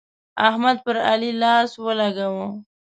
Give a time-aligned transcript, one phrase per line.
[0.47, 2.47] احمد پر علي لاس ولګاوو.